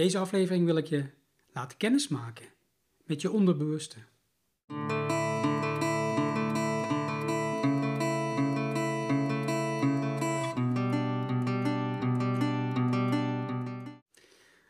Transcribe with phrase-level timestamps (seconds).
[0.00, 1.04] Deze aflevering wil ik je
[1.52, 2.46] laten kennismaken
[3.04, 3.96] met je onderbewuste.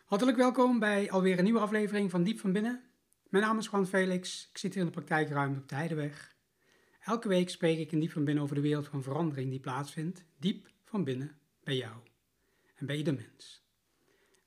[0.04, 2.84] Hartelijk welkom bij alweer een nieuwe aflevering van Diep van Binnen.
[3.28, 6.36] Mijn naam is Juan Felix, ik zit hier in de praktijkruimte op de Heideweg.
[7.00, 10.24] Elke week spreek ik in Diep van Binnen over de wereld van verandering die plaatsvindt,
[10.38, 11.96] diep van binnen bij jou
[12.74, 13.59] en bij ieder mens.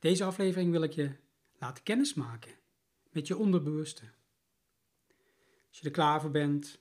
[0.04, 1.12] Deze aflevering wil ik je
[1.58, 2.52] laten kennismaken
[3.12, 4.04] met je onderbewuste.
[5.68, 6.80] Als je er klaar voor bent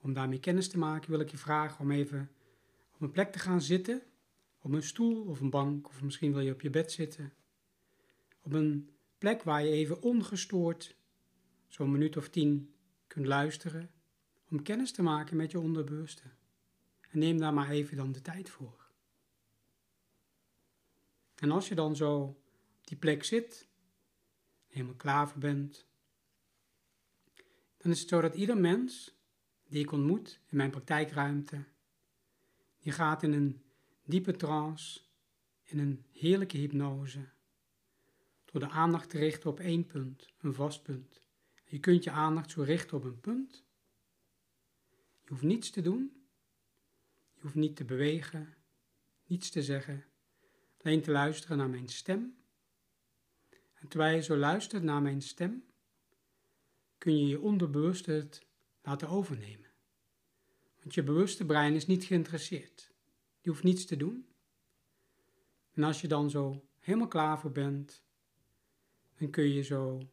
[0.00, 2.30] om daarmee kennis te maken, wil ik je vragen om even
[2.94, 4.02] op een plek te gaan zitten,
[4.58, 7.32] op een stoel of een bank, of misschien wil je op je bed zitten.
[8.40, 10.96] Op een plek waar je even ongestoord
[11.66, 12.74] zo'n minuut of tien
[13.06, 13.90] kunt luisteren
[14.48, 16.22] om kennis te maken met je onderbewuste.
[17.10, 18.90] En neem daar maar even dan de tijd voor.
[21.34, 22.36] En als je dan zo
[22.88, 23.68] die plek zit,
[24.66, 25.86] helemaal klaar voor bent,
[27.76, 29.14] dan is het zo dat ieder mens
[29.68, 31.64] die ik ontmoet in mijn praktijkruimte,
[32.78, 33.62] die gaat in een
[34.04, 35.00] diepe trance,
[35.62, 37.28] in een heerlijke hypnose,
[38.44, 41.20] door de aandacht te richten op één punt, een vast punt.
[41.64, 43.64] Je kunt je aandacht zo richten op een punt.
[45.22, 46.26] Je hoeft niets te doen,
[47.34, 48.54] je hoeft niet te bewegen,
[49.26, 50.04] niets te zeggen,
[50.82, 52.36] alleen te luisteren naar mijn stem.
[53.80, 55.64] En terwijl je zo luistert naar mijn stem,
[56.98, 58.46] kun je je onderbewust het
[58.82, 59.70] laten overnemen.
[60.80, 62.92] Want je bewuste brein is niet geïnteresseerd.
[63.40, 64.26] Die hoeft niets te doen.
[65.72, 68.02] En als je dan zo helemaal klaar voor bent,
[69.18, 70.10] dan kun je zo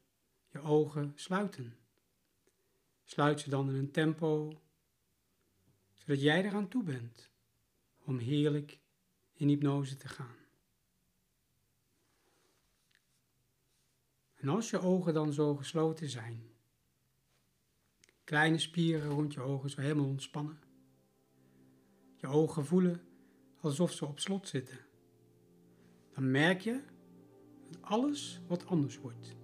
[0.52, 1.78] je ogen sluiten.
[3.04, 4.62] Sluit ze dan in een tempo,
[5.94, 7.30] zodat jij eraan toe bent
[8.04, 8.80] om heerlijk
[9.34, 10.45] in hypnose te gaan.
[14.46, 16.44] En als je ogen dan zo gesloten zijn,
[18.24, 20.60] kleine spieren rond je ogen zo helemaal ontspannen,
[22.16, 23.02] je ogen voelen
[23.60, 24.78] alsof ze op slot zitten,
[26.14, 26.82] dan merk je
[27.70, 29.36] dat alles wat anders wordt.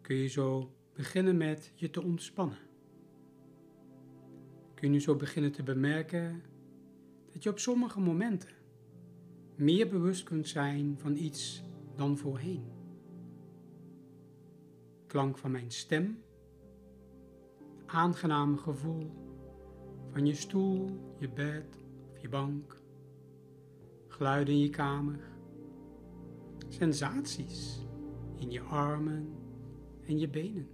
[0.00, 2.58] Kun je zo beginnen met je te ontspannen.
[4.74, 6.42] Kun je zo beginnen te bemerken
[7.32, 8.54] dat je op sommige momenten
[9.56, 11.62] meer bewust kunt zijn van iets
[11.96, 12.82] dan voorheen
[15.14, 16.22] klank van mijn stem,
[17.86, 19.10] aangename gevoel
[20.10, 20.86] van je stoel,
[21.18, 21.78] je bed
[22.10, 22.82] of je bank,
[24.08, 25.20] geluiden in je kamer,
[26.68, 27.86] sensaties
[28.34, 29.34] in je armen
[30.06, 30.68] en je benen,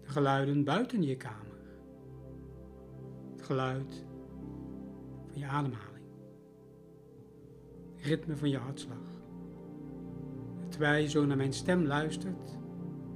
[0.00, 1.60] de geluiden buiten je kamer,
[3.30, 4.06] het geluid
[5.26, 6.06] van je ademhaling,
[7.94, 9.17] het ritme van je hartslag.
[10.78, 12.58] Terwijl je zo naar mijn stem luistert,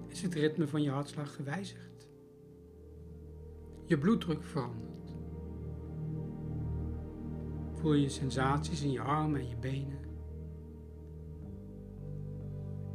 [0.09, 2.09] is het ritme van je hartslag gewijzigd.
[3.85, 5.15] Je bloeddruk verandert.
[7.73, 9.99] Voel je sensaties in je armen en je benen.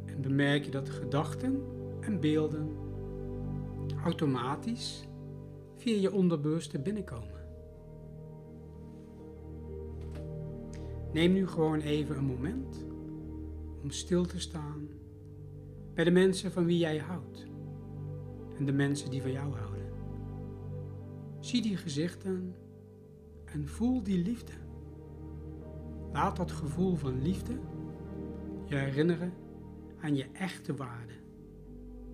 [0.06, 1.62] En bemerk je dat gedachten
[2.00, 2.76] en beelden
[4.04, 5.08] automatisch
[5.76, 7.46] via je onderbewuste binnenkomen.
[11.12, 12.87] Neem nu gewoon even een moment
[13.88, 14.88] om stil te staan
[15.94, 17.46] bij de mensen van wie jij houdt
[18.58, 19.92] en de mensen die van jou houden.
[21.40, 22.54] Zie die gezichten
[23.44, 24.52] en voel die liefde.
[26.12, 27.58] Laat dat gevoel van liefde
[28.64, 29.32] je herinneren
[30.00, 31.14] aan je echte waarde.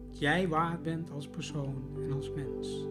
[0.07, 2.87] Dat jij waard bent als persoon en als mens.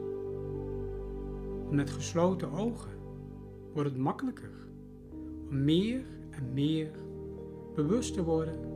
[1.69, 2.97] met gesloten ogen
[3.73, 4.67] wordt het makkelijker
[5.49, 6.91] om meer en meer
[7.75, 8.72] bewust te worden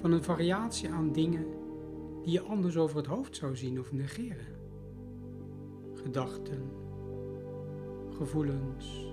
[0.00, 1.46] van een variatie aan dingen
[2.22, 4.56] die je anders over het hoofd zou zien of negeren.
[5.94, 6.70] Gedachten,
[8.16, 9.12] gevoelens,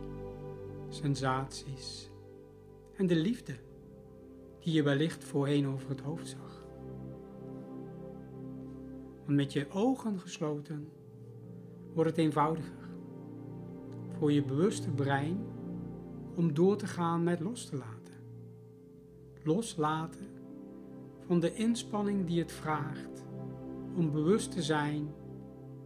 [0.90, 2.09] sensaties
[2.96, 3.55] en de liefde
[4.59, 6.66] die je wellicht voorheen over het hoofd zag.
[9.26, 10.90] Want met je ogen gesloten
[11.93, 12.90] wordt het eenvoudiger
[14.17, 15.46] voor je bewuste brein
[16.35, 18.05] om door te gaan met los te laten
[19.46, 20.34] loslaten
[21.25, 23.25] van de inspanning die het vraagt
[23.95, 25.13] om bewust te zijn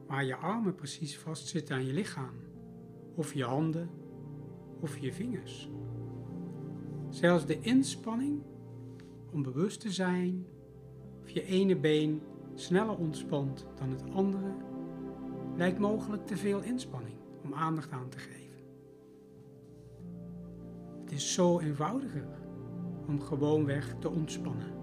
[0.08, 2.36] waar je armen precies vastzitten aan je lichaam,
[3.16, 3.90] of je handen
[4.80, 5.70] of je vingers.
[7.10, 8.42] Zelfs de inspanning
[9.32, 10.46] om bewust te zijn
[11.22, 12.22] of je ene been
[12.56, 14.56] sneller ontspant dan het andere,
[15.56, 18.40] lijkt mogelijk te veel inspanning om aandacht aan te geven.
[21.02, 22.28] Het is zo eenvoudiger
[23.08, 24.79] om gewoonweg te ontspannen.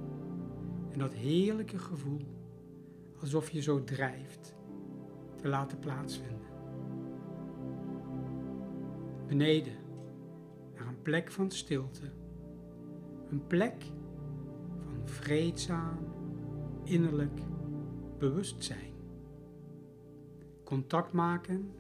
[0.96, 2.20] En dat heerlijke gevoel,
[3.20, 4.54] alsof je zo drijft,
[5.34, 6.48] te laten plaatsvinden.
[9.26, 9.76] Beneden,
[10.74, 12.10] naar een plek van stilte.
[13.30, 13.84] Een plek
[14.78, 15.98] van vreedzaam,
[16.84, 17.40] innerlijk
[18.18, 18.92] bewustzijn.
[20.64, 21.70] Contact maken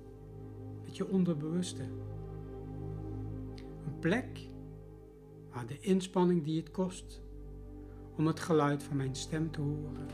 [0.82, 1.82] met je onderbewuste.
[3.86, 4.48] Een plek
[5.52, 7.24] waar de inspanning die het kost
[8.16, 10.08] om het geluid van mijn stem te horen,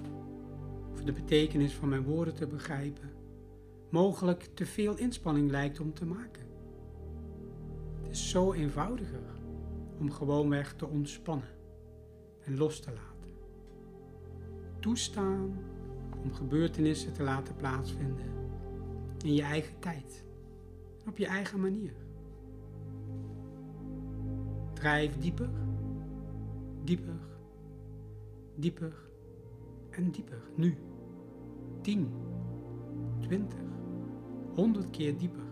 [0.93, 3.11] of de betekenis van mijn woorden te begrijpen,
[3.91, 6.47] mogelijk te veel inspanning lijkt om te maken.
[8.03, 9.23] Het is zo eenvoudiger
[9.99, 11.49] om gewoonweg te ontspannen
[12.45, 13.31] en los te laten.
[14.81, 15.59] Toestaan
[16.23, 18.33] om gebeurtenissen te laten plaatsvinden
[19.25, 20.25] in je eigen tijd
[21.03, 21.93] en op je eigen manier.
[24.73, 25.51] Drijf dieper,
[26.85, 27.32] dieper,
[28.55, 28.95] dieper
[29.91, 30.43] en dieper.
[30.57, 30.77] Nu.
[31.81, 32.09] 10,
[33.21, 33.59] 20,
[34.55, 35.43] 100 keer dieper.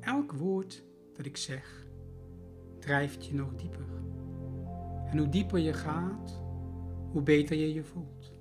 [0.00, 1.86] Elk woord dat ik zeg
[2.78, 3.86] drijft je nog dieper.
[5.10, 6.42] En hoe dieper je gaat,
[7.10, 8.32] hoe beter je je voelt.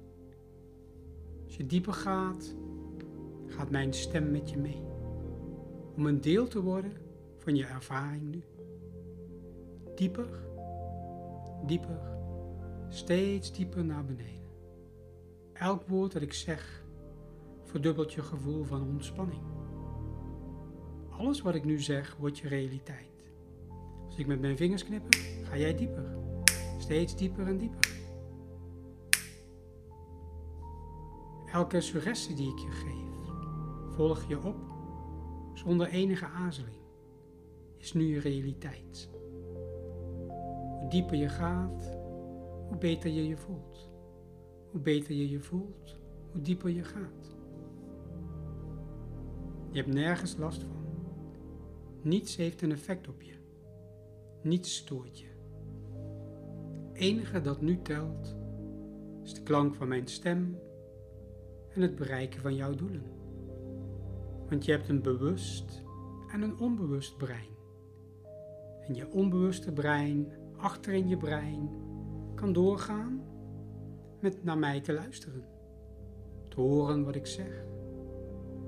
[1.44, 2.56] Als je dieper gaat,
[3.46, 4.82] gaat mijn stem met je mee.
[5.96, 6.92] Om een deel te worden
[7.38, 8.44] van je ervaring nu.
[9.96, 10.30] Dieper,
[11.66, 12.21] dieper,
[12.94, 14.50] steeds dieper naar beneden.
[15.54, 16.84] Elk woord dat ik zeg
[17.64, 19.42] verdubbelt je gevoel van ontspanning.
[21.10, 23.32] Alles wat ik nu zeg wordt je realiteit.
[24.06, 26.18] Als ik met mijn vingers knipper, ga jij dieper.
[26.78, 28.00] Steeds dieper en dieper.
[31.52, 33.34] Elke suggestie die ik je geef,
[33.96, 34.56] volg je op
[35.54, 36.82] zonder enige aarzeling,
[37.78, 39.10] is nu je realiteit.
[40.80, 42.01] Hoe dieper je gaat,
[42.72, 43.90] hoe beter je je voelt.
[44.70, 46.00] Hoe beter je je voelt,
[46.32, 47.36] hoe dieper je gaat.
[49.70, 50.86] Je hebt nergens last van.
[52.02, 53.34] Niets heeft een effect op je.
[54.42, 55.28] Niets stoort je.
[56.88, 58.36] Het enige dat nu telt
[59.24, 60.60] is de klank van mijn stem
[61.74, 63.04] en het bereiken van jouw doelen.
[64.50, 65.84] Want je hebt een bewust
[66.32, 67.56] en een onbewust brein.
[68.88, 70.28] En je onbewuste brein,
[70.58, 71.90] achter in je brein,
[72.42, 73.22] kan doorgaan
[74.20, 75.44] met naar mij te luisteren.
[76.48, 77.66] Te horen wat ik zeg.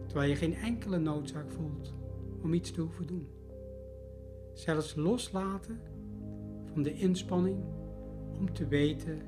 [0.05, 1.93] Terwijl je geen enkele noodzaak voelt
[2.41, 3.27] om iets te hoeven doen.
[4.53, 5.79] Zelfs loslaten
[6.73, 7.63] van de inspanning
[8.37, 9.21] om te weten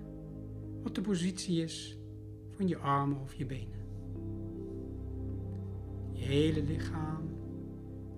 [0.84, 1.98] wat de positie is
[2.50, 3.86] van je armen of je benen.
[6.12, 7.30] Je hele lichaam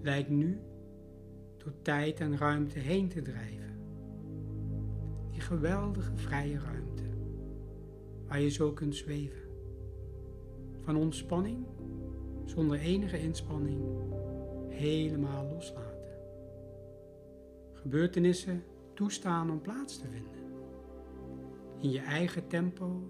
[0.02, 0.60] lijkt nu
[1.58, 3.77] door tijd en ruimte heen te drijven.
[5.48, 7.04] Geweldige vrije ruimte
[8.28, 9.50] waar je zo kunt zweven.
[10.84, 11.66] Van ontspanning
[12.46, 13.82] zonder enige inspanning
[14.70, 16.20] helemaal loslaten.
[17.74, 18.64] Gebeurtenissen
[18.94, 20.46] toestaan om plaats te vinden.
[21.82, 23.02] In je eigen tempo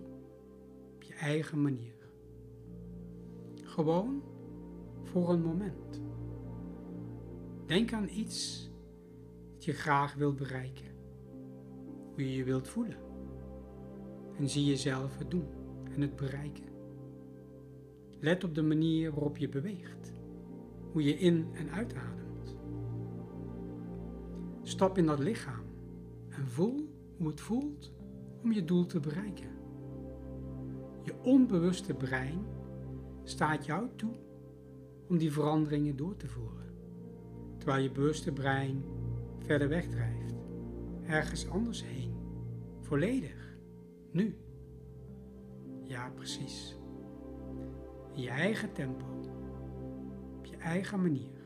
[1.20, 1.96] eigen manier.
[3.64, 4.24] Gewoon
[5.04, 6.02] voor een moment.
[7.66, 8.70] Denk aan iets
[9.54, 10.97] dat je graag wilt bereiken.
[12.18, 12.98] Hoe je je wilt voelen.
[14.38, 15.48] En zie jezelf het doen
[15.94, 16.66] en het bereiken.
[18.20, 20.14] Let op de manier waarop je beweegt.
[20.92, 22.58] Hoe je in- en uitademt.
[24.62, 25.66] Stap in dat lichaam
[26.30, 27.94] en voel hoe het voelt
[28.44, 29.50] om je doel te bereiken.
[31.04, 32.46] Je onbewuste brein
[33.24, 34.16] staat jou toe
[35.08, 36.74] om die veranderingen door te voeren,
[37.58, 38.84] terwijl je bewuste brein
[39.40, 40.37] verder wegdrijft,
[41.08, 42.14] ergens anders heen,
[42.82, 43.58] volledig,
[44.12, 44.38] nu.
[45.84, 46.78] Ja, precies.
[48.14, 49.06] In je eigen tempo,
[50.38, 51.46] op je eigen manier.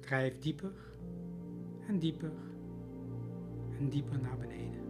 [0.00, 0.72] Drijf dieper
[1.86, 2.32] en dieper
[3.78, 4.80] en dieper naar beneden.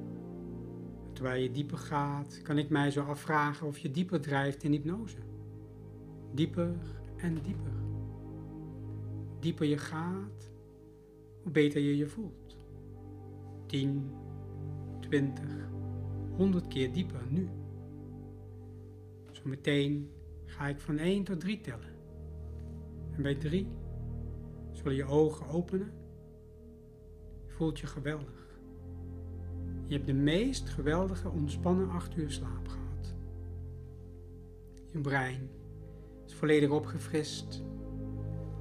[1.12, 5.18] Terwijl je dieper gaat, kan ik mij zo afvragen of je dieper drijft in hypnose.
[6.32, 6.76] Dieper
[7.16, 7.72] en dieper.
[9.40, 10.50] Dieper je gaat,
[11.42, 12.47] hoe beter je je voelt.
[13.68, 14.10] 10,
[15.00, 15.44] 20,
[16.36, 17.48] 100 keer dieper nu.
[19.30, 20.10] Zometeen
[20.44, 21.94] ga ik van 1 tot 3 tellen.
[23.16, 23.68] En bij 3
[24.72, 25.92] zul je ogen openen.
[27.46, 28.60] Je voelt je geweldig.
[29.86, 33.14] Je hebt de meest geweldige ontspannen acht uur slaap gehad.
[34.92, 35.50] Je brein
[36.26, 37.62] is volledig opgefrist.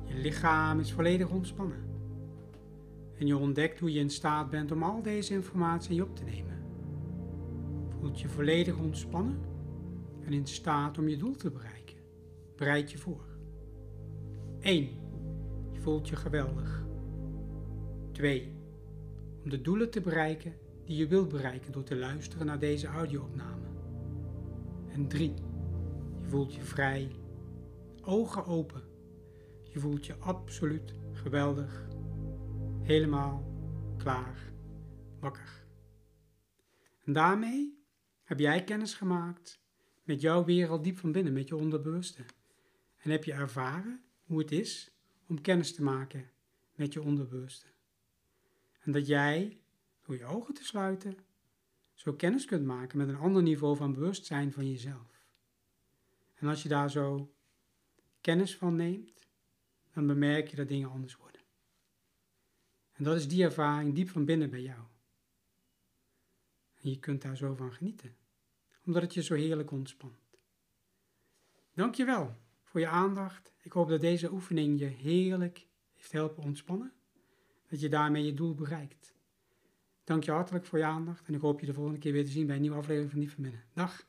[0.04, 1.87] Je lichaam is volledig ontspannen.
[3.18, 6.58] En je ontdekt hoe je in staat bent om al deze informatie op te nemen.
[8.00, 9.40] Voelt je volledig ontspannen
[10.26, 11.98] en in staat om je doel te bereiken.
[12.56, 13.26] Bereid je voor.
[14.60, 14.90] 1.
[15.72, 16.86] Je voelt je geweldig.
[18.12, 18.56] 2.
[19.44, 20.54] Om de doelen te bereiken
[20.86, 23.66] die je wilt bereiken door te luisteren naar deze audio-opname.
[24.88, 25.34] En 3.
[26.22, 27.12] Je voelt je vrij,
[28.02, 28.82] ogen open.
[29.64, 31.87] Je voelt je absoluut geweldig,
[32.88, 33.46] helemaal
[33.98, 34.52] klaar,
[35.20, 35.66] wakker.
[37.04, 37.84] En daarmee
[38.24, 39.62] heb jij kennis gemaakt
[40.04, 42.24] met jouw wereld diep van binnen, met je onderbewuste.
[42.98, 44.92] En heb je ervaren hoe het is
[45.26, 46.30] om kennis te maken
[46.76, 47.66] met je onderbewuste.
[48.80, 49.60] En dat jij,
[50.06, 51.18] door je ogen te sluiten,
[51.94, 55.26] zo kennis kunt maken met een ander niveau van bewustzijn van jezelf.
[56.36, 57.34] En als je daar zo
[58.22, 59.28] kennis van neemt,
[59.94, 61.37] dan bemerk je dat dingen anders worden.
[62.98, 64.80] En dat is die ervaring diep van binnen bij jou.
[66.80, 68.16] Je kunt daar zo van genieten,
[68.86, 70.16] omdat het je zo heerlijk ontspant.
[71.74, 73.54] Dankjewel voor je aandacht.
[73.62, 76.94] Ik hoop dat deze oefening je heerlijk heeft helpen ontspannen.
[77.68, 79.16] Dat je daarmee je doel bereikt.
[80.04, 82.32] Dank je hartelijk voor je aandacht en ik hoop je de volgende keer weer te
[82.32, 83.64] zien bij een nieuwe aflevering van Diep van Binnen.
[83.74, 84.06] Dag!